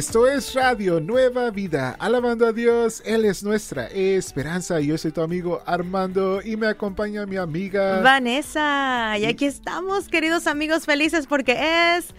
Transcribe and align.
Esto 0.00 0.26
es 0.26 0.54
Radio 0.54 0.98
Nueva 0.98 1.50
Vida, 1.50 1.94
alabando 1.98 2.46
a 2.46 2.54
Dios, 2.54 3.02
Él 3.04 3.26
es 3.26 3.42
nuestra 3.42 3.86
esperanza. 3.88 4.80
Yo 4.80 4.96
soy 4.96 5.12
tu 5.12 5.20
amigo 5.20 5.62
Armando 5.66 6.40
y 6.40 6.56
me 6.56 6.68
acompaña 6.68 7.26
mi 7.26 7.36
amiga 7.36 8.00
Vanessa. 8.00 9.18
Y 9.18 9.26
aquí 9.26 9.44
estamos, 9.44 10.08
queridos 10.08 10.46
amigos, 10.46 10.86
felices 10.86 11.26
porque 11.26 11.96
es 11.98 12.14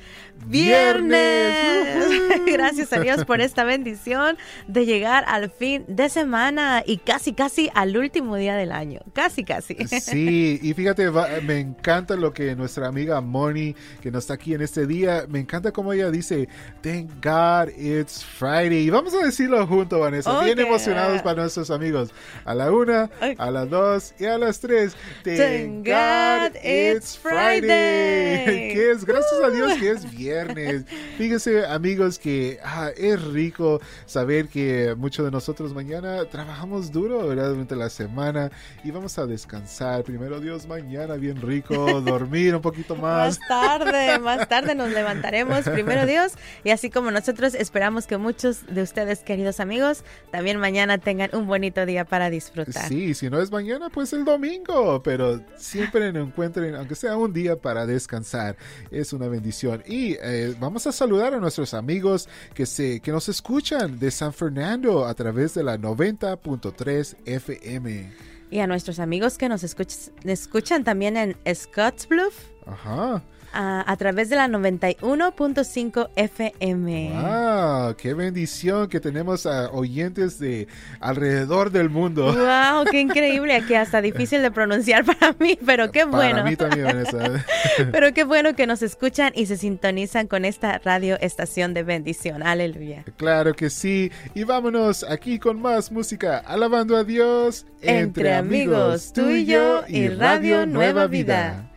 viernes. 0.46 2.06
Gracias 2.46 2.92
a 2.94 3.00
Dios 3.00 3.26
por 3.26 3.42
esta 3.42 3.64
bendición 3.64 4.38
de 4.68 4.86
llegar 4.86 5.24
al 5.28 5.52
fin 5.52 5.86
de 5.88 6.10
semana 6.10 6.84
y 6.86 6.98
casi, 6.98 7.34
casi 7.34 7.70
al 7.76 7.96
último 7.96 8.36
día 8.36 8.56
del 8.56 8.72
año. 8.72 9.02
Casi, 9.14 9.44
casi. 9.44 9.76
Sí, 10.02 10.60
y 10.62 10.74
fíjate, 10.74 11.10
me 11.42 11.60
encanta 11.60 12.16
lo 12.16 12.34
que 12.34 12.56
nuestra 12.56 12.88
amiga 12.88 13.22
Moni, 13.22 13.76
que 14.02 14.12
nos 14.12 14.24
está 14.24 14.34
aquí 14.36 14.54
en 14.54 14.62
este 14.62 14.88
día, 14.88 15.26
me 15.30 15.40
encanta 15.40 15.72
como 15.72 15.94
ella 15.94 16.10
dice, 16.10 16.48
thank 16.82 17.10
God 17.24 17.70
it's 17.78 18.24
Friday. 18.24 18.86
Y 18.86 18.90
vamos 18.90 19.14
a 19.14 19.26
decirlo 19.26 19.66
juntos, 19.68 20.00
Vanessa, 20.00 20.44
bien 20.44 20.60
emocionados 20.60 21.22
para 21.22 21.42
nuestros 21.42 21.70
amigos. 21.70 22.12
A 22.46 22.56
la 22.56 22.72
una, 22.72 23.10
a 23.38 23.52
las 23.52 23.70
dos 23.70 24.14
y 24.20 24.26
a 24.26 24.38
las 24.38 24.60
tres. 24.60 24.96
Thank, 25.24 25.88
God, 25.88 26.56
it's 26.64 27.18
Friday. 27.18 28.72
que 28.74 28.92
es, 28.92 29.06
gracias 29.06 29.42
a 29.44 29.50
Dios 29.50 29.74
que 29.76 29.92
es 29.92 30.10
viernes 30.12 30.31
viernes. 30.32 30.86
Fíjense, 31.18 31.66
amigos, 31.66 32.18
que 32.18 32.60
ah, 32.64 32.90
es 32.96 33.22
rico 33.22 33.82
saber 34.06 34.48
que 34.48 34.96
muchos 34.98 35.26
de 35.26 35.32
nosotros 35.32 35.74
mañana 35.74 36.26
trabajamos 36.26 36.92
duro, 36.92 37.28
¿verdad? 37.28 37.50
Durante 37.50 37.76
la 37.76 37.90
semana 37.90 38.52
y 38.84 38.92
vamos 38.92 39.18
a 39.18 39.26
descansar. 39.26 40.04
Primero 40.04 40.40
Dios, 40.40 40.68
mañana 40.68 41.16
bien 41.16 41.42
rico, 41.42 42.02
dormir 42.02 42.56
un 42.56 42.62
poquito 42.62 42.96
más. 43.02 43.40
Más 43.40 43.48
tarde, 43.48 44.20
más 44.20 44.48
tarde 44.48 44.76
nos 44.76 44.92
levantaremos, 44.92 45.64
primero 45.66 46.06
Dios. 46.06 46.34
Y 46.64 46.70
así 46.72 46.90
como 46.90 47.12
nosotros 47.12 47.54
esperamos 47.54 48.08
que 48.08 48.18
muchos 48.18 48.66
de 48.68 48.82
ustedes, 48.82 49.20
queridos 49.20 49.60
amigos, 49.60 50.04
también 50.32 50.58
mañana 50.58 50.98
tengan 50.98 51.30
un 51.34 51.48
bonito 51.48 51.86
día 51.86 52.06
para 52.06 52.30
disfrutar. 52.30 52.88
Sí, 52.88 53.14
si 53.14 53.30
no 53.30 53.42
es 53.42 53.52
mañana, 53.52 53.90
pues 53.90 54.14
el 54.14 54.26
domingo, 54.26 55.02
pero 55.04 55.42
siempre 55.58 56.08
encuentren, 56.08 56.76
aunque 56.76 56.96
sea 56.96 57.18
un 57.18 57.34
día 57.34 57.56
para 57.56 57.86
descansar, 57.86 58.56
es 58.92 59.14
una 59.14 59.28
bendición. 59.28 59.84
Y 59.86 60.18
eh, 60.24 60.56
vamos 60.60 60.88
a 60.88 60.92
saludar 60.92 61.34
a 61.34 61.40
nuestros 61.40 61.74
amigos 61.74 62.30
que, 62.54 62.66
se, 62.66 63.00
que 63.00 63.12
nos 63.12 63.30
escuchan 63.30 64.00
de 64.00 64.12
San 64.12 64.34
Fernando 64.34 65.06
a 65.06 65.14
través 65.14 65.54
de 65.54 65.64
la 65.64 65.78
90.3 65.78 67.16
FM. 67.26 68.12
Y 68.50 68.60
a 68.60 68.68
nuestros 68.68 69.00
amigos 69.00 69.38
que 69.38 69.50
nos 69.50 69.64
escuchan 69.64 70.84
también 70.84 71.18
en 71.18 71.38
Scottsbluff. 71.56 72.36
Ajá 72.66 73.24
a, 73.54 73.96
través 73.98 74.30
de 74.30 74.36
la 74.36 74.48
91.5 74.48 76.10
FM. 76.16 77.12
¡Wow! 77.14 77.96
¡Qué 77.96 78.14
bendición 78.14 78.88
que 78.88 79.00
tenemos 79.00 79.46
a 79.46 79.70
oyentes 79.72 80.40
de 80.40 80.68
alrededor 81.00 81.72
del 81.72 81.90
mundo! 81.90 82.34
¡Wow! 82.34 82.86
¡Qué 82.90 83.02
increíble! 83.02 83.64
Que 83.68 83.78
hasta 83.78 84.02
difícil 84.02 84.42
de 84.42 84.52
pronunciar 84.52 85.06
para 85.06 85.36
mí, 85.40 85.58
pero 85.66 85.92
qué 85.92 86.06
bueno. 86.06 86.38
Para 86.38 86.50
mí 86.50 86.56
también, 86.56 86.86
Vanessa. 86.86 87.46
pero 87.92 88.14
qué 88.14 88.24
bueno 88.24 88.56
que 88.56 88.68
nos 88.68 88.82
escuchan 88.82 89.32
y 89.36 89.46
se 89.46 89.58
sintonizan 89.58 90.28
con 90.28 90.46
esta 90.46 90.78
radio 90.80 91.18
estación 91.20 91.74
de 91.74 91.84
bendición. 91.84 92.44
¡Aleluya! 92.44 93.04
Claro 93.18 93.54
que 93.54 93.70
sí. 93.70 94.12
Y 94.34 94.44
vámonos 94.44 95.04
aquí 95.04 95.40
con 95.40 95.62
más 95.62 95.92
música, 95.92 96.40
alabando 96.40 96.96
a 96.96 97.04
Dios 97.04 97.66
entre, 97.82 98.34
amigos, 98.34 99.12
tú 99.14 99.30
y 99.30 99.46
yo 99.46 99.84
y 99.88 100.08
Radio 100.08 100.66
Nueva 100.66 101.08
Vida. 101.08 101.71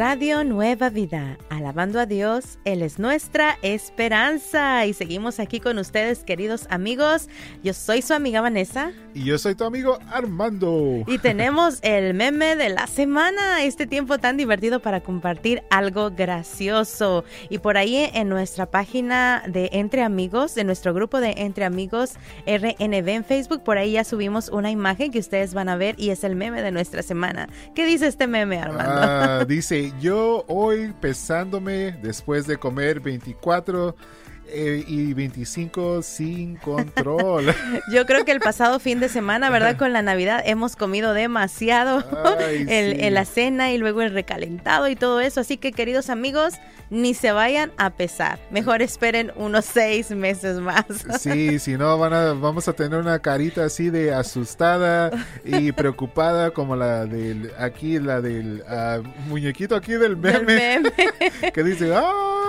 Radio 0.00 0.44
Nueva 0.44 0.88
Vida, 0.88 1.36
alabando 1.50 2.00
a 2.00 2.06
Dios, 2.06 2.58
Él 2.64 2.80
es 2.80 2.98
nuestra 2.98 3.58
esperanza. 3.60 4.86
Y 4.86 4.94
seguimos 4.94 5.38
aquí 5.38 5.60
con 5.60 5.76
ustedes, 5.76 6.24
queridos 6.24 6.66
amigos. 6.70 7.28
Yo 7.62 7.74
soy 7.74 8.00
su 8.00 8.14
amiga 8.14 8.40
Vanessa. 8.40 8.92
Y 9.12 9.24
yo 9.24 9.36
soy 9.36 9.54
tu 9.54 9.64
amigo 9.64 9.98
Armando. 10.10 11.04
Y 11.06 11.18
tenemos 11.18 11.80
el 11.82 12.14
meme 12.14 12.56
de 12.56 12.70
la 12.70 12.86
semana, 12.86 13.62
este 13.62 13.86
tiempo 13.86 14.16
tan 14.16 14.38
divertido 14.38 14.80
para 14.80 15.02
compartir 15.02 15.64
algo 15.68 16.10
gracioso. 16.12 17.26
Y 17.50 17.58
por 17.58 17.76
ahí 17.76 18.08
en 18.14 18.30
nuestra 18.30 18.70
página 18.70 19.42
de 19.48 19.68
Entre 19.70 20.02
Amigos, 20.02 20.54
de 20.54 20.64
nuestro 20.64 20.94
grupo 20.94 21.20
de 21.20 21.34
Entre 21.36 21.66
Amigos 21.66 22.14
RNB 22.46 23.08
en 23.08 23.24
Facebook, 23.26 23.64
por 23.64 23.76
ahí 23.76 23.92
ya 23.92 24.04
subimos 24.04 24.48
una 24.48 24.70
imagen 24.70 25.12
que 25.12 25.18
ustedes 25.18 25.52
van 25.52 25.68
a 25.68 25.76
ver 25.76 25.94
y 25.98 26.08
es 26.08 26.24
el 26.24 26.36
meme 26.36 26.62
de 26.62 26.70
nuestra 26.70 27.02
semana. 27.02 27.50
¿Qué 27.74 27.84
dice 27.84 28.06
este 28.06 28.26
meme, 28.26 28.60
Armando? 28.60 28.92
Ah, 28.94 29.44
dice 29.46 29.89
yo 29.98 30.44
hoy 30.48 30.92
pesándome 31.00 31.92
después 32.02 32.46
de 32.46 32.56
comer 32.56 33.00
24 33.00 33.94
eh, 34.52 34.84
y 34.86 35.14
25 35.14 36.02
sin 36.02 36.56
control. 36.56 37.54
Yo 37.92 38.06
creo 38.06 38.24
que 38.24 38.32
el 38.32 38.40
pasado 38.40 38.78
fin 38.78 39.00
de 39.00 39.08
semana, 39.08 39.50
¿verdad? 39.50 39.76
Con 39.76 39.92
la 39.92 40.02
Navidad 40.02 40.42
hemos 40.44 40.76
comido 40.76 41.14
demasiado 41.14 42.04
en 42.38 43.14
la 43.14 43.24
cena 43.24 43.72
y 43.72 43.78
luego 43.78 44.02
el 44.02 44.12
recalentado 44.12 44.88
y 44.88 44.96
todo 44.96 45.20
eso. 45.20 45.40
Así 45.40 45.56
que 45.56 45.72
queridos 45.72 46.10
amigos, 46.10 46.54
ni 46.90 47.14
se 47.14 47.32
vayan 47.32 47.72
a 47.76 47.90
pesar. 47.90 48.38
Mejor 48.50 48.82
esperen 48.82 49.32
unos 49.36 49.64
seis 49.64 50.10
meses 50.10 50.58
más. 50.58 50.84
Sí, 51.20 51.58
si 51.60 51.76
no 51.76 51.96
van 51.98 52.12
a, 52.12 52.32
vamos 52.32 52.68
a 52.68 52.72
tener 52.72 52.98
una 52.98 53.20
carita 53.20 53.64
así 53.64 53.90
de 53.90 54.12
asustada 54.12 55.10
y 55.44 55.72
preocupada 55.72 56.50
como 56.50 56.76
la 56.76 57.06
del 57.06 57.52
aquí, 57.58 57.98
la 57.98 58.20
del 58.20 58.62
ah, 58.68 59.00
muñequito 59.28 59.76
aquí 59.76 59.92
del 59.92 60.16
meme, 60.16 60.82
que 61.54 61.62
dice, 61.62 61.94
¡ah! 61.94 62.39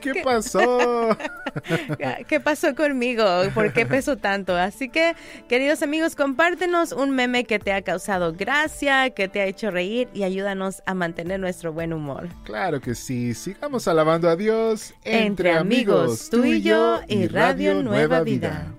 ¿Qué 0.00 0.22
pasó? 0.22 1.16
¿Qué 2.28 2.40
pasó 2.40 2.74
conmigo? 2.74 3.24
¿Por 3.54 3.72
qué 3.72 3.86
peso 3.86 4.16
tanto? 4.16 4.56
Así 4.56 4.88
que, 4.88 5.14
queridos 5.48 5.82
amigos, 5.82 6.16
compártenos 6.16 6.92
un 6.92 7.10
meme 7.10 7.44
que 7.44 7.58
te 7.58 7.72
ha 7.72 7.82
causado 7.82 8.32
gracia, 8.32 9.10
que 9.10 9.28
te 9.28 9.40
ha 9.40 9.46
hecho 9.46 9.70
reír 9.70 10.08
y 10.14 10.22
ayúdanos 10.22 10.82
a 10.86 10.94
mantener 10.94 11.40
nuestro 11.40 11.72
buen 11.72 11.92
humor. 11.92 12.28
Claro 12.44 12.80
que 12.80 12.94
sí. 12.94 13.34
Sigamos 13.34 13.88
alabando 13.88 14.28
a 14.28 14.36
Dios 14.36 14.94
entre, 15.04 15.52
amigos, 15.52 16.28
tú 16.30 16.44
y 16.44 16.62
yo 16.62 17.00
y 17.08 17.28
Radio 17.28 17.82
Nueva 17.82 18.22
Vida. 18.22 18.71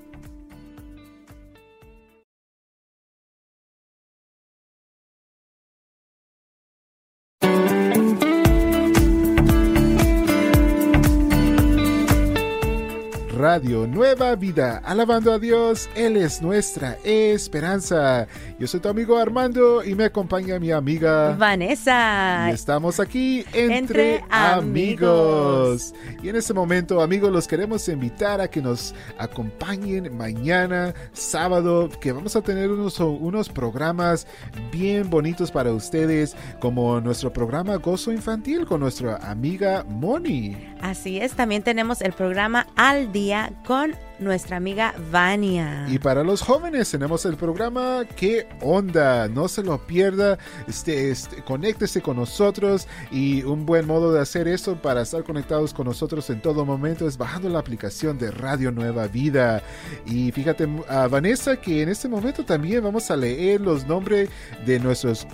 Radio 13.53 13.86
Nueva 13.86 14.36
Vida, 14.36 14.81
alabando 14.84 15.31
a 15.31 15.38
Dios, 15.38 15.88
Él 15.94 16.18
es 16.18 16.41
nuestra 16.41 16.97
esperanza. 17.03 18.25
Yo 18.58 18.66
soy 18.66 18.80
tu 18.80 18.90
amigo 18.90 19.16
Armando 19.16 19.84
y 19.84 19.94
me 19.94 20.06
acompaña 20.06 20.58
mi 20.58 20.72
amiga 20.72 21.36
Vanessa. 21.36 22.47
Y 22.50 22.53
estamos 22.56 23.00
aquí 23.00 23.46
entre, 23.53 24.24
amigos. 24.31 25.94
Y 26.24 26.30
en 26.30 26.36
este 26.36 26.56
momento, 26.56 27.00
amigos, 27.00 27.31
los 27.31 27.47
queremos 27.47 27.88
invitar 27.90 28.41
a 28.41 28.47
que 28.47 28.59
nos 28.59 28.96
acompañen 29.19 30.18
mañana, 30.18 30.96
sábado, 31.12 31.91
que 32.02 32.12
vamos 32.12 32.35
a 32.35 32.41
tener 32.41 32.72
unos, 32.72 33.00
unos 33.00 33.50
programas 33.50 34.25
bien 34.72 35.12
bonitos 35.12 35.52
para 35.52 35.72
ustedes, 35.74 36.35
como 36.59 37.00
nuestro 37.02 37.31
programa 37.31 37.75
Gozo 37.75 38.12
Infantil 38.12 38.66
con 38.66 38.80
nuestra 38.80 39.18
amiga 39.18 39.85
Moni. 39.88 40.58
Así 40.81 41.20
es, 41.20 41.34
también 41.34 41.62
tenemos 41.62 42.02
el 42.02 42.14
programa 42.14 42.66
Al 42.76 43.11
Día 43.11 43.42
con 43.66 43.95
nuestra 44.19 44.57
amiga 44.57 44.93
Vania. 45.11 45.85
Y 45.90 45.99
para 45.99 46.23
los 46.23 46.41
jóvenes 46.41 46.90
tenemos 46.90 47.25
el 47.25 47.35
programa 47.35 48.05
¿Qué 48.16 48.47
onda? 48.61 49.28
No 49.28 49.47
se 49.47 49.63
lo 49.63 49.85
pierda, 49.85 50.37
este, 50.67 51.11
este, 51.11 51.43
conéctese 51.43 52.01
con 52.01 52.17
nosotros 52.17 52.87
y 53.11 53.43
un 53.43 53.66
buen 53.66 53.85
modo 53.85 54.13
de 54.13 54.22
hacer 54.22 54.47
eso 54.47 54.75
para 54.75 55.01
estar 55.01 55.23
conectados 55.23 55.73
con 55.73 55.87
nosotros 55.87 56.29
en 56.29 56.41
todo 56.41 56.66
momento 56.66 57.07
es 57.07 57.17
bajando 57.17 57.49
la 57.49 57.59
aplicación 57.59 58.17
de 58.17 58.31
Radio 58.31 58.72
Nueva 58.72 59.07
Vida. 59.07 59.61
Y 60.05 60.31
fíjate, 60.31 60.67
a 60.87 61.07
Vanessa, 61.07 61.57
que 61.57 61.81
en 61.81 61.90
este 61.90 62.07
momento 62.07 62.45
también 62.45 62.84
vamos 62.84 63.09
a 63.11 63.16
leer 63.16 63.61
los 63.61 63.85
nombres 63.87 64.29
de 64.66 64.79
nuestros 64.79 65.28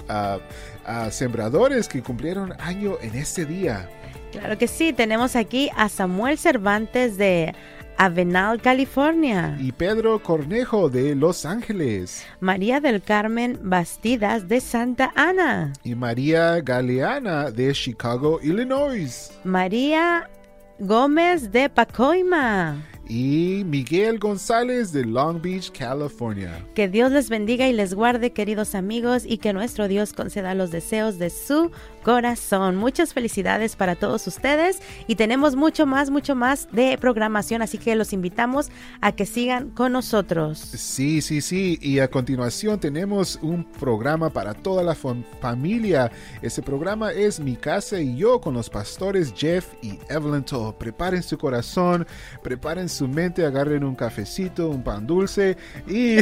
sembradores 1.12 1.88
que 1.88 2.02
cumplieron 2.02 2.54
año 2.60 2.98
en 3.02 3.16
este 3.16 3.46
día. 3.46 3.90
Claro 4.32 4.58
que 4.58 4.68
sí, 4.68 4.94
tenemos 4.94 5.36
aquí 5.36 5.72
a 5.76 5.90
Samuel 5.90 6.38
Cervantes 6.38 7.18
de 7.18 7.56
Avenal, 8.00 8.62
California. 8.62 9.58
Y 9.60 9.74
Pedro 9.74 10.24
Cornejo 10.24 10.90
de 10.90 11.16
Los 11.16 11.46
Ángeles. 11.46 12.26
María 12.40 12.80
del 12.80 13.02
Carmen 13.02 13.60
Bastidas 13.62 14.48
de 14.48 14.62
Santa 14.62 15.12
Ana. 15.16 15.74
Y 15.84 15.96
María 15.96 16.62
Galeana 16.62 17.52
de 17.52 17.74
Chicago, 17.74 18.40
Illinois. 18.42 19.38
María 19.44 20.30
Gómez 20.80 21.52
de 21.52 21.70
Pacoima 21.70 22.78
y 23.10 23.64
Miguel 23.66 24.20
González 24.20 24.94
de 24.94 25.04
Long 25.04 25.42
Beach, 25.42 25.72
California. 25.72 26.64
Que 26.76 26.88
Dios 26.88 27.12
les 27.12 27.28
bendiga 27.28 27.68
y 27.68 27.74
les 27.74 27.96
guarde, 27.96 28.32
queridos 28.32 28.76
amigos, 28.76 29.24
y 29.26 29.40
que 29.40 29.52
nuestro 29.52 29.88
Dios 29.88 30.14
conceda 30.14 30.54
los 30.54 30.70
deseos 30.70 31.18
de 31.18 31.32
su 31.32 31.72
corazón. 32.04 32.76
Muchas 32.76 33.14
felicidades 33.14 33.76
para 33.76 33.96
todos 33.96 34.28
ustedes 34.28 34.80
y 35.08 35.16
tenemos 35.16 35.56
mucho 35.56 35.86
más, 35.86 36.12
mucho 36.12 36.36
más 36.36 36.72
de 36.72 36.98
programación, 37.00 37.62
así 37.62 37.80
que 37.80 37.96
los 37.96 38.14
invitamos 38.14 38.70
a 39.02 39.12
que 39.12 39.26
sigan 39.26 39.72
con 39.72 39.92
nosotros. 39.92 40.60
Sí, 40.60 41.22
sí, 41.22 41.42
sí, 41.42 41.80
y 41.82 42.00
a 42.00 42.10
continuación 42.10 42.80
tenemos 42.80 43.40
un 43.42 43.64
programa 43.64 44.30
para 44.30 44.54
toda 44.54 44.84
la 44.84 44.96
familia. 44.96 46.12
Ese 46.44 46.62
programa 46.62 47.12
es 47.12 47.40
Mi 47.40 47.56
casa 47.56 48.00
y 48.00 48.16
yo 48.16 48.40
con 48.40 48.54
los 48.54 48.70
pastores 48.70 49.34
Jeff 49.36 49.74
y 49.82 49.98
Evelyn 50.10 50.44
Toll. 50.44 50.76
Preparen 50.76 51.24
su 51.24 51.38
corazón, 51.38 52.06
preparen 52.44 52.88
su 52.88 52.99
mente, 53.08 53.46
agarren 53.46 53.84
un 53.84 53.96
cafecito, 53.96 54.70
un 54.70 54.84
pan 54.84 55.08
dulce 55.08 55.58
y, 55.88 56.18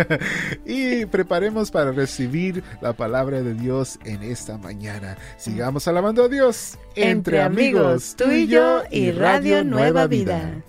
y 0.64 1.06
preparemos 1.06 1.70
para 1.70 1.92
recibir 1.92 2.62
la 2.80 2.92
palabra 2.92 3.42
de 3.42 3.54
Dios 3.54 3.98
en 4.04 4.22
esta 4.22 4.58
mañana. 4.58 5.16
Sigamos 5.36 5.88
alabando 5.88 6.24
a 6.24 6.28
Dios 6.28 6.78
entre, 6.94 7.40
amigos, 7.42 8.14
tú 8.16 8.30
y 8.30 8.46
yo 8.46 8.82
y 8.90 9.10
Radio 9.10 9.64
Nueva 9.64 10.06
Vida. 10.06 10.62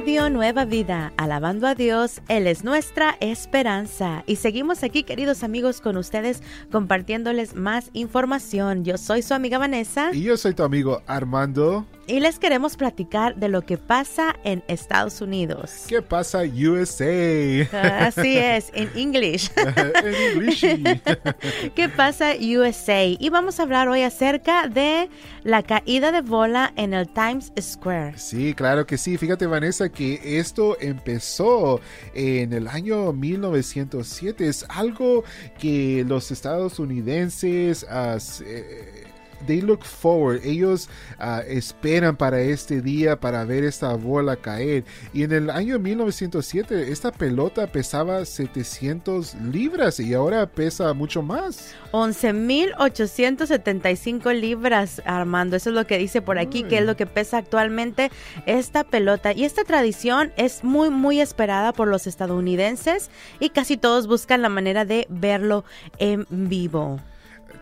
Radio 0.00 0.30
Nueva 0.30 0.64
Vida, 0.64 1.12
alabando 1.18 1.66
a 1.66 1.74
Dios, 1.74 2.22
Él 2.28 2.46
es 2.46 2.64
nuestra 2.64 3.18
esperanza. 3.20 4.24
Y 4.26 4.36
seguimos 4.36 4.82
aquí, 4.82 5.02
queridos 5.02 5.44
amigos, 5.44 5.82
con 5.82 5.98
ustedes 5.98 6.42
compartiéndoles 6.72 7.54
más 7.54 7.90
información. 7.92 8.82
Yo 8.82 8.96
soy 8.96 9.20
su 9.20 9.34
amiga 9.34 9.58
Vanessa. 9.58 10.08
Y 10.14 10.22
yo 10.22 10.38
soy 10.38 10.54
tu 10.54 10.62
amigo 10.62 11.02
Armando 11.06 11.84
y 12.10 12.18
les 12.18 12.40
queremos 12.40 12.76
platicar 12.76 13.36
de 13.36 13.48
lo 13.48 13.62
que 13.62 13.78
pasa 13.78 14.34
en 14.42 14.64
Estados 14.66 15.20
Unidos. 15.20 15.84
¿Qué 15.86 16.02
pasa 16.02 16.40
USA? 16.40 18.06
Así 18.06 18.36
es, 18.36 18.70
en 18.74 18.90
English. 18.96 19.50
en 19.56 20.14
English. 20.14 20.60
¿Qué 21.76 21.88
pasa 21.88 22.32
USA? 22.34 23.04
Y 23.04 23.28
vamos 23.30 23.60
a 23.60 23.62
hablar 23.62 23.88
hoy 23.88 24.02
acerca 24.02 24.66
de 24.66 25.08
la 25.44 25.62
caída 25.62 26.10
de 26.10 26.22
bola 26.22 26.72
en 26.74 26.94
el 26.94 27.08
Times 27.08 27.52
Square. 27.60 28.18
Sí, 28.18 28.54
claro 28.54 28.86
que 28.86 28.98
sí. 28.98 29.16
Fíjate, 29.16 29.46
Vanessa, 29.46 29.88
que 29.88 30.20
esto 30.38 30.76
empezó 30.80 31.80
en 32.14 32.52
el 32.52 32.66
año 32.66 33.12
1907. 33.12 34.48
Es 34.48 34.66
algo 34.68 35.22
que 35.58 36.04
los 36.06 36.30
estadounidenses... 36.32 37.84
Uh, 37.84 39.09
they 39.46 39.60
look 39.60 39.84
forward, 39.84 40.40
ellos 40.44 40.88
uh, 41.18 41.40
esperan 41.46 42.16
para 42.16 42.40
este 42.40 42.80
día, 42.80 43.18
para 43.18 43.44
ver 43.44 43.64
esta 43.64 43.94
bola 43.94 44.36
caer. 44.36 44.84
Y 45.12 45.24
en 45.24 45.32
el 45.32 45.50
año 45.50 45.78
1907 45.78 46.90
esta 46.90 47.12
pelota 47.12 47.66
pesaba 47.66 48.24
700 48.24 49.34
libras 49.52 50.00
y 50.00 50.14
ahora 50.14 50.46
pesa 50.46 50.94
mucho 50.94 51.20
más. 51.22 51.74
11.875 51.92 54.34
libras, 54.34 55.02
Armando. 55.04 55.56
Eso 55.56 55.68
es 55.70 55.76
lo 55.76 55.86
que 55.86 55.98
dice 55.98 56.22
por 56.22 56.38
aquí, 56.38 56.62
que 56.64 56.78
es 56.78 56.84
lo 56.84 56.96
que 56.96 57.06
pesa 57.06 57.38
actualmente 57.38 58.10
esta 58.46 58.84
pelota. 58.84 59.32
Y 59.32 59.44
esta 59.44 59.64
tradición 59.64 60.32
es 60.36 60.64
muy, 60.64 60.90
muy 60.90 61.20
esperada 61.20 61.72
por 61.72 61.88
los 61.88 62.06
estadounidenses 62.06 63.10
y 63.38 63.50
casi 63.50 63.76
todos 63.76 64.06
buscan 64.06 64.42
la 64.42 64.48
manera 64.48 64.84
de 64.84 65.06
verlo 65.08 65.64
en 65.98 66.26
vivo. 66.30 67.00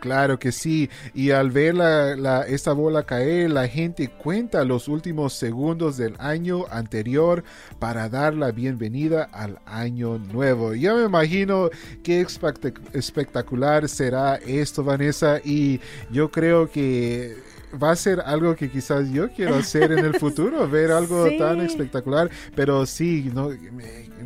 Claro 0.01 0.39
que 0.39 0.53
sí. 0.53 0.91
Y 1.15 1.31
al 1.31 1.51
ver 1.51 1.75
la, 1.75 2.43
esta 2.43 2.73
bola 2.73 3.05
caer, 3.05 3.51
la 3.51 3.69
gente 3.69 4.09
cuenta 4.09 4.65
los 4.65 4.89
últimos 4.89 5.33
segundos 5.35 5.97
del 5.97 6.15
año 6.19 6.67
anterior 6.71 7.45
para 7.79 8.09
dar 8.09 8.35
la 8.35 8.53
bienvenida 8.53 9.25
al 9.33 9.59
año 9.67 10.19
nuevo. 10.19 10.75
Yo 10.75 10.97
me 10.97 11.05
imagino 11.05 11.71
qué 12.03 12.27
espectacular 12.93 13.89
será 13.89 14.37
esto, 14.37 14.85
Vanessa. 14.85 15.41
Y 15.45 15.81
yo 16.11 16.31
creo 16.31 16.71
que 16.71 17.37
va 17.83 17.91
a 17.91 17.97
ser 17.97 18.21
algo 18.21 18.55
que 18.55 18.71
quizás 18.71 19.11
yo 19.11 19.31
quiero 19.31 19.57
hacer 19.57 19.93
en 19.93 20.05
el 20.05 20.15
futuro, 20.21 20.69
ver 20.69 20.91
algo 20.91 21.29
tan 21.39 21.61
espectacular, 21.61 22.31
pero 22.55 22.87
sí, 22.87 23.31
no, 23.35 23.51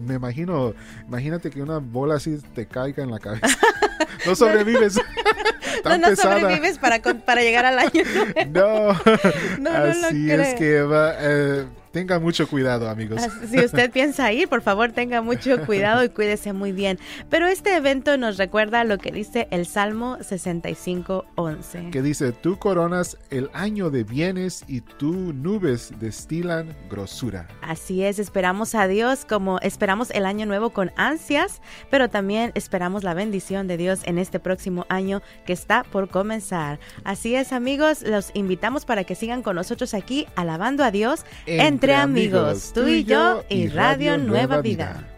me, 0.05 0.15
imagino, 0.15 0.75
imagínate 1.07 1.51
que 1.51 1.63
una 1.63 1.79
bola 1.79 2.17
así 2.17 2.39
te 2.55 2.67
caiga 2.67 3.03
en 3.03 3.11
la 3.11 3.19
cabeza. 3.19 3.49
No 4.27 4.35
sobrevives. 4.37 5.01
no, 5.85 5.99
no 5.99 6.17
sobrevives 6.17 6.79
para, 6.81 7.01
para 7.01 7.43
llegar 7.43 7.65
al 7.67 7.79
año. 7.79 8.05
no, 8.49 8.93
no, 9.59 9.71
así 9.71 10.31
es 10.31 10.55
que 10.55 10.83
va... 10.83 11.15
Eh, 11.19 11.67
Tenga 11.93 12.19
mucho 12.19 12.49
cuidado, 12.49 12.89
amigos. 12.89 13.21
Si 13.51 13.63
usted 13.63 13.91
piensa 13.93 14.33
ir, 14.33 14.49
por 14.49 14.63
favor, 14.63 14.93
tenga 14.93 15.21
mucho 15.21 15.65
cuidado 15.67 16.03
y 16.03 16.09
cuídese 16.09 16.55
muy 16.55 16.73
bien. 16.73 16.99
Pero 17.29 17.47
este 17.47 17.77
evento 17.77 18.17
nos 18.17 18.39
recuerda 18.39 18.83
lo 18.85 18.97
que 18.97 19.13
dice 19.13 19.47
el 19.51 19.67
Salmo 19.67 20.17
65:11. 20.19 21.91
Que 21.91 22.01
dice, 22.01 22.33
tú 22.33 22.59
coronas 22.59 23.19
el 23.29 23.51
año 23.53 23.91
de 23.91 24.05
bienes 24.05 24.65
y 24.69 24.81
tú 24.81 25.35
nubes 25.35 25.93
destilan 26.01 26.75
grosura. 26.89 27.47
Así 27.61 28.03
es, 28.03 28.19
esperamos 28.19 28.75
a 28.75 28.87
Dios 28.87 29.27
como 29.27 29.59
esperamos 29.61 30.11
el 30.13 30.25
año 30.25 30.47
nuevo 30.47 30.71
con 30.71 30.93
ansias, 30.97 31.61
pero 31.91 32.09
también 32.09 32.53
esperamos 32.55 33.05
la 33.05 33.13
bendición 33.13 33.67
de 33.67 33.77
Dios 33.77 34.01
en 34.05 34.17
este 34.17 34.41
próximo 34.41 34.87
año 34.89 35.21
que 35.45 35.53
está 35.53 35.85
por 35.85 36.09
comenzar. 36.09 36.81
Así 37.05 37.35
es, 37.35 37.53
amigos, 37.53 38.03
los 38.03 38.31
invitamos 38.33 38.87
para 38.87 39.05
que 39.05 39.15
sigan 39.15 39.43
con 39.43 39.57
nosotros 39.57 39.93
aquí 39.93 40.27
alabando 40.37 40.85
a 40.85 40.91
Dios 40.91 41.27
en 41.45 41.82
entre 41.83 41.97
amigos, 41.97 42.71
tú 42.73 42.87
y 42.87 43.03
yo 43.03 43.43
y 43.49 43.67
Radio 43.67 44.17
Nueva 44.17 44.61
Vida. 44.63 45.12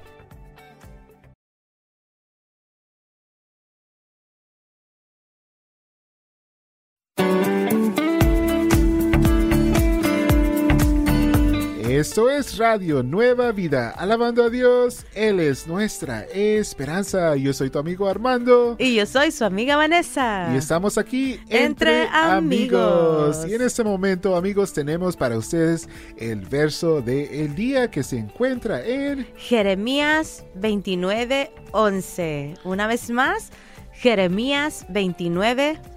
Esto 12.05 12.29
es 12.29 12.59
Radio 12.59 13.03
Nueva 13.03 13.51
Vida, 13.53 13.89
alabando 13.89 14.45
a 14.45 14.51
Dios, 14.51 15.07
Él 15.15 15.41
es 15.41 15.67
nuestra 15.67 16.25
esperanza. 16.25 17.35
Yo 17.35 17.55
soy 17.55 17.71
tu 17.71 17.79
amigo 17.79 18.07
Armando. 18.07 18.77
Y 18.79 18.97
yo 18.97 19.07
soy 19.07 19.31
su 19.31 19.43
amiga 19.43 19.77
Vanessa. 19.77 20.51
Y 20.53 20.59
estamos 20.59 20.99
aquí 20.99 21.41
entre, 21.49 22.07
amigos. 22.09 23.47
Y 23.49 23.55
en 23.55 23.63
este 23.63 23.83
momento, 23.83 24.37
amigos, 24.37 24.75
tenemos 24.75 25.17
para 25.17 25.39
ustedes 25.39 25.89
el 26.19 26.41
verso 26.43 27.01
del 27.01 27.55
día 27.55 27.91
que 27.91 28.03
se 28.03 28.19
encuentra 28.19 28.85
en 28.85 29.27
Jeremías 29.37 30.45
29, 30.57 31.53
11. 31.73 32.55
Una 32.65 32.87
vez 32.87 33.09
más, 33.09 33.51
Jeremías 33.93 34.85
29, 34.91 35.81
11. 35.81 35.94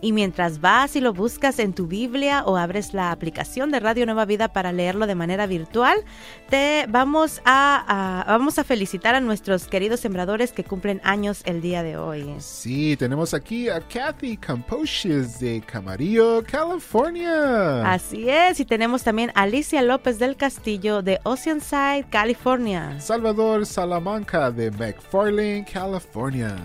Y 0.00 0.12
mientras 0.12 0.60
vas 0.60 0.96
y 0.96 1.00
lo 1.00 1.12
buscas 1.12 1.58
en 1.58 1.72
tu 1.74 1.86
Biblia 1.86 2.42
o 2.44 2.56
abres 2.56 2.94
la 2.94 3.10
aplicación 3.10 3.70
de 3.70 3.80
Radio 3.80 4.06
Nueva 4.06 4.24
Vida 4.24 4.48
para 4.48 4.72
leerlo 4.72 5.06
de 5.06 5.14
manera 5.14 5.46
virtual, 5.46 5.98
te 6.48 6.86
vamos 6.88 7.42
a, 7.44 8.24
vamos 8.26 8.58
a 8.58 8.64
felicitar 8.64 9.14
a 9.14 9.20
nuestros 9.20 9.66
queridos 9.66 10.00
sembradores 10.00 10.52
que 10.52 10.64
cumplen 10.64 11.00
años 11.04 11.42
el 11.44 11.60
día 11.60 11.82
de 11.82 11.96
hoy. 11.96 12.34
Sí, 12.38 12.96
tenemos 12.96 13.34
aquí 13.34 13.68
a 13.68 13.80
Kathy 13.80 14.36
Campoches 14.36 15.38
de 15.38 15.60
Camarillo, 15.60 16.42
California. 16.44 17.92
Así 17.92 18.28
es, 18.28 18.60
y 18.60 18.64
tenemos 18.64 19.02
también 19.02 19.30
a 19.34 19.42
Alicia 19.42 19.82
López 19.82 20.18
del 20.18 20.36
Castillo 20.36 21.02
de 21.02 21.20
Oceanside, 21.24 22.06
California. 22.10 22.98
Salvador 23.00 23.66
Salamanca 23.66 24.50
de 24.50 24.70
McFarlane, 24.70 25.66
California. 25.70 26.56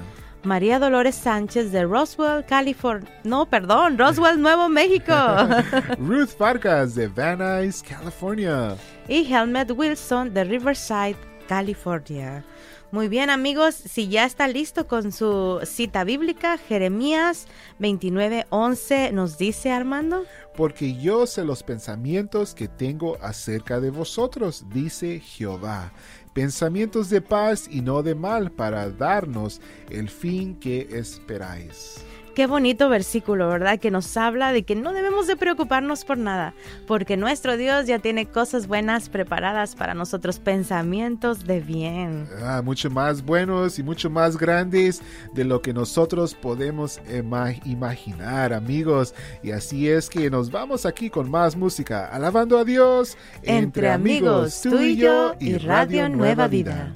María 0.44 0.80
Dolores 0.80 1.16
Sánchez 1.16 1.72
de 1.72 1.86
Roswell, 1.86 2.46
California. 2.46 3.10
No, 3.24 3.46
perdón, 3.46 3.98
Roswell, 3.98 4.42
Nuevo 4.42 4.70
México. 4.70 5.14
Ruth 6.00 6.38
Vargas 6.38 6.96
de 6.96 7.08
Van 7.08 7.40
Nuys, 7.40 7.84
California. 7.84 8.76
Y 9.08 9.32
Helmet 9.32 9.72
Wilson 9.72 10.34
de 10.34 10.46
Riverside, 10.46 11.18
California. 11.48 12.44
Muy 12.92 13.08
bien 13.08 13.30
amigos, 13.30 13.76
si 13.76 14.08
ya 14.08 14.26
está 14.26 14.48
listo 14.48 14.88
con 14.88 15.12
su 15.12 15.60
cita 15.64 16.04
bíblica, 16.04 16.58
Jeremías 16.58 17.46
29:11 17.80 19.12
nos 19.12 19.38
dice 19.38 19.72
Armando. 19.72 20.24
Porque 20.56 20.96
yo 20.96 21.28
sé 21.28 21.44
los 21.44 21.62
pensamientos 21.62 22.56
que 22.56 22.68
tengo 22.68 23.18
acerca 23.22 23.80
de 23.80 23.92
vosotros, 23.92 24.66
dice 24.74 25.20
Jehová 25.20 25.94
pensamientos 26.40 27.10
de 27.10 27.20
paz 27.20 27.68
y 27.70 27.82
no 27.82 28.02
de 28.02 28.16
mal 28.16 28.50
para 28.50 28.90
darnos 28.90 29.60
el 29.90 30.08
fin 30.08 30.56
que 30.56 30.88
esperáis. 30.90 31.98
Qué 32.36 32.48
bonito 32.48 32.90
versículo, 32.90 33.50
¿verdad? 33.50 33.80
Que 33.80 33.92
nos 33.92 34.16
habla 34.16 34.54
de 34.54 34.64
que 34.64 34.76
no 34.76 34.94
debemos 34.94 35.28
de 35.28 35.36
preocuparnos 35.36 36.06
por 36.06 36.18
nada, 36.18 36.54
porque 36.88 37.18
nuestro 37.18 37.58
Dios 37.58 37.88
ya 37.88 38.00
tiene 38.00 38.26
cosas 38.28 38.68
buenas 38.68 39.10
preparadas 39.10 39.76
para 39.76 39.94
nosotros, 39.94 40.40
pensamientos 40.40 41.46
de 41.46 41.60
bien. 41.60 42.28
Ah, 42.42 42.62
mucho 42.64 42.90
más 42.90 43.24
buenos 43.24 43.80
y 43.80 43.84
mucho 43.84 44.10
más 44.10 44.38
grandes 44.38 45.02
de 45.34 45.44
lo 45.44 45.62
que 45.62 45.74
nosotros 45.74 46.36
podemos 46.36 47.02
imaginar, 47.66 48.54
amigos. 48.54 49.14
Y 49.44 49.52
así 49.52 49.90
es 49.90 50.10
que 50.10 50.30
nos 50.30 50.52
vamos 50.52 50.86
aquí 50.86 51.10
con 51.10 51.30
más 51.30 51.56
música, 51.56 52.08
alabando 52.08 52.58
a 52.58 52.64
Dios 52.64 53.18
entre, 53.44 53.90
amigos, 53.90 54.62
tú 54.62 54.80
y 54.80 54.96
yo 54.96 55.36
y 55.40 55.58
Radio 55.58 56.10
Nueva 56.10 56.48
Vida. 56.48 56.96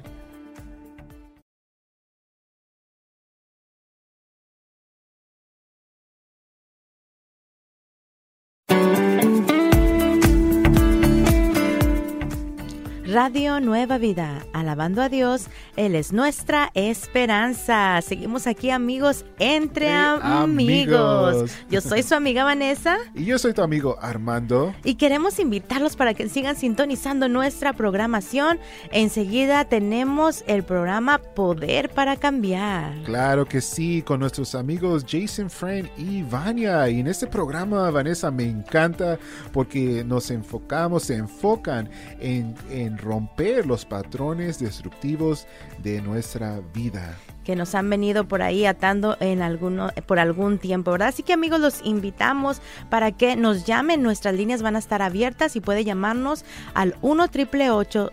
Radio 13.14 13.60
Nueva 13.60 13.96
Vida, 13.96 14.44
alabando 14.52 15.00
a 15.00 15.08
Dios, 15.08 15.46
Él 15.76 15.94
es 15.94 16.12
nuestra 16.12 16.72
esperanza. 16.74 18.02
Seguimos 18.02 18.48
aquí 18.48 18.70
amigos 18.70 19.24
entre 19.38 19.88
amigos. 19.92 21.52
Yo 21.70 21.80
soy 21.80 22.02
su 22.02 22.16
amiga 22.16 22.42
Vanessa. 22.42 22.98
Y 23.14 23.26
yo 23.26 23.38
soy 23.38 23.52
tu 23.52 23.62
amigo 23.62 23.96
Armando. 24.00 24.74
Y 24.82 24.96
queremos 24.96 25.38
invitarlos 25.38 25.94
para 25.94 26.14
que 26.14 26.28
sigan 26.28 26.56
sintonizando 26.56 27.28
nuestra 27.28 27.72
programación. 27.74 28.58
Enseguida 28.90 29.64
tenemos 29.66 30.42
el 30.48 30.64
programa 30.64 31.18
Poder 31.18 31.90
para 31.90 32.16
Cambiar. 32.16 33.00
Claro 33.04 33.46
que 33.46 33.60
sí, 33.60 34.02
con 34.02 34.18
nuestros 34.18 34.56
amigos 34.56 35.06
Jason, 35.08 35.48
Friend 35.48 35.88
y 35.96 36.24
Vania. 36.24 36.88
Y 36.88 36.98
en 36.98 37.06
este 37.06 37.28
programa, 37.28 37.88
Vanessa, 37.92 38.32
me 38.32 38.48
encanta 38.48 39.20
porque 39.52 40.02
nos 40.04 40.32
enfocamos, 40.32 41.04
se 41.04 41.14
enfocan 41.14 41.88
en, 42.18 42.56
en 42.70 42.98
romper 43.04 43.66
los 43.66 43.84
patrones 43.84 44.58
destructivos 44.58 45.46
de 45.82 46.00
nuestra 46.00 46.60
vida 46.72 47.16
que 47.44 47.56
nos 47.56 47.74
han 47.74 47.88
venido 47.88 48.26
por 48.26 48.42
ahí 48.42 48.66
atando 48.66 49.16
en 49.20 49.42
alguno, 49.42 49.90
por 50.06 50.18
algún 50.18 50.58
tiempo, 50.58 50.92
¿verdad? 50.92 51.08
Así 51.08 51.22
que 51.22 51.34
amigos, 51.34 51.60
los 51.60 51.80
invitamos 51.84 52.60
para 52.90 53.12
que 53.12 53.36
nos 53.36 53.64
llamen. 53.64 54.02
Nuestras 54.02 54.34
líneas 54.34 54.62
van 54.62 54.76
a 54.76 54.78
estar 54.78 55.02
abiertas 55.02 55.56
y 55.56 55.60
puede 55.60 55.84
llamarnos 55.84 56.44
al 56.74 56.96
1 57.02 57.26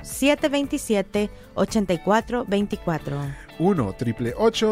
727 0.01 1.29
8424 1.55 2.45
1 3.59 3.95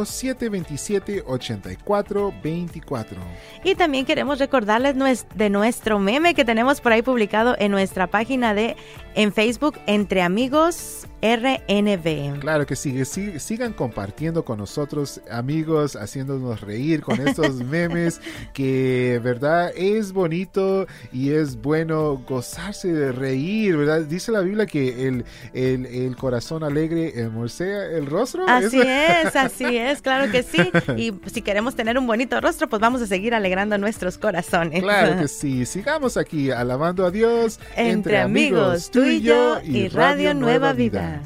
727 0.05 1.23
8424 1.25 3.21
Y 3.63 3.75
también 3.75 4.05
queremos 4.05 4.39
recordarles 4.39 4.95
de 5.35 5.49
nuestro 5.49 5.99
meme 5.99 6.33
que 6.33 6.43
tenemos 6.45 6.81
por 6.81 6.91
ahí 6.93 7.03
publicado 7.03 7.55
en 7.59 7.71
nuestra 7.71 8.07
página 8.07 8.53
de 8.53 8.75
en 9.15 9.31
Facebook 9.33 9.79
Entre 9.85 10.21
Amigos 10.21 11.07
RNB. 11.21 12.39
Claro 12.39 12.65
que 12.65 12.75
sí, 12.75 13.05
sigan 13.39 13.73
compartiendo 13.73 14.45
con 14.49 14.57
nosotros, 14.57 15.21
amigos, 15.29 15.95
haciéndonos 15.95 16.61
reír 16.61 17.03
con 17.03 17.21
estos 17.21 17.53
memes 17.63 18.19
que, 18.51 19.21
verdad, 19.23 19.71
es 19.75 20.11
bonito 20.11 20.87
y 21.13 21.33
es 21.33 21.61
bueno 21.61 22.15
gozarse 22.27 22.91
de 22.91 23.11
reír, 23.11 23.77
¿verdad? 23.77 24.01
Dice 24.01 24.31
la 24.31 24.41
Biblia 24.41 24.65
que 24.65 25.07
el, 25.07 25.23
el, 25.53 26.15
corazón 26.15 26.63
alegre 26.63 27.13
morcea 27.31 27.83
el 27.95 28.07
rostro. 28.07 28.45
Así 28.47 28.81
es, 28.81 29.35
así 29.35 29.65
es, 29.77 30.01
claro 30.01 30.31
que 30.31 30.41
sí. 30.41 30.71
Y 30.97 31.13
si 31.29 31.43
queremos 31.43 31.75
tener 31.75 31.99
un 31.99 32.07
bonito 32.07 32.41
rostro, 32.41 32.67
pues 32.67 32.81
vamos 32.81 33.03
a 33.03 33.05
seguir 33.05 33.35
alegrando 33.35 33.77
nuestros 33.77 34.17
corazones. 34.17 34.81
Claro 34.81 35.21
que 35.21 35.27
sí, 35.27 35.67
sigamos 35.67 36.17
aquí 36.17 36.49
alabando 36.49 37.05
a 37.05 37.11
Dios 37.11 37.59
entre, 37.75 38.17
amigos, 38.17 38.89
tú 38.89 39.03
y 39.03 39.21
yo 39.21 39.61
y 39.63 39.89
Radio 39.89 40.33
Nueva 40.33 40.73
Vida. 40.73 41.21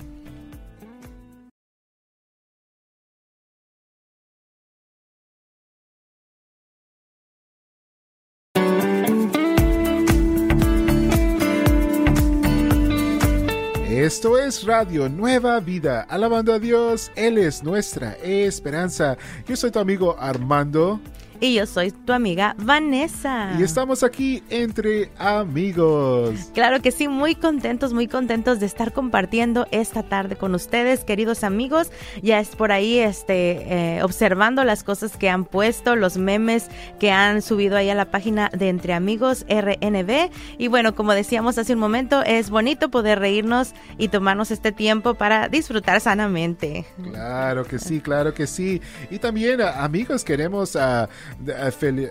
Esto 14.14 14.38
es 14.38 14.64
Radio 14.64 15.10
Nueva 15.10 15.60
Vida, 15.60 16.06
alabando 16.08 16.54
a 16.54 16.60
Dios, 16.60 17.12
Él 17.16 17.40
es 17.40 17.64
nuestra 17.64 18.14
esperanza. 18.22 19.18
Yo 19.48 19.56
soy 19.56 19.72
tu 19.72 19.80
amigo 19.80 20.16
Armando. 20.20 21.02
Y 21.44 21.56
yo 21.56 21.66
soy 21.66 21.92
tu 21.92 22.14
amiga 22.14 22.56
Vanessa. 22.58 23.58
Y 23.60 23.64
estamos 23.64 24.02
aquí 24.02 24.42
entre 24.50 25.12
amigos. 25.18 26.52
Claro 26.54 26.82
que 26.82 26.90
sí, 26.90 27.10
muy 27.10 27.36
contentos, 27.36 27.92
muy 27.92 28.08
contentos 28.08 28.62
de 28.62 28.66
estar 28.66 28.94
compartiendo 28.94 29.68
esta 29.72 30.04
tarde 30.04 30.38
con 30.38 30.56
ustedes, 30.56 31.04
queridos 31.04 31.44
amigos. 31.44 31.92
Ya 32.22 32.40
es 32.40 32.56
por 32.56 32.72
ahí 32.72 32.98
este, 32.98 33.98
eh, 33.98 34.04
observando 34.04 34.64
las 34.64 34.86
cosas 34.86 35.18
que 35.18 35.30
han 35.30 35.44
puesto, 35.44 35.98
los 35.98 36.16
memes 36.16 36.70
que 36.98 37.12
han 37.12 37.42
subido 37.42 37.76
ahí 37.76 37.90
a 37.90 37.96
la 37.96 38.06
página 38.06 38.50
de 38.54 38.70
Entre 38.70 38.94
Amigos 38.94 39.46
RNB. 39.50 40.32
Y 40.58 40.70
bueno, 40.70 40.96
como 40.96 41.12
decíamos 41.14 41.58
hace 41.58 41.74
un 41.74 41.80
momento, 41.80 42.24
es 42.24 42.52
bonito 42.52 42.88
poder 42.88 43.20
reírnos 43.20 43.74
y 43.98 44.08
tomarnos 44.08 44.50
este 44.50 44.72
tiempo 44.72 45.16
para 45.16 45.50
disfrutar 45.50 46.00
sanamente. 46.00 46.86
Claro 47.04 47.66
que 47.66 47.80
sí, 47.80 48.00
claro 48.00 48.34
que 48.34 48.48
sí. 48.48 48.82
Y 49.12 49.20
también, 49.20 49.60
amigos, 49.60 50.24
queremos... 50.24 50.76
Uh, 50.76 51.10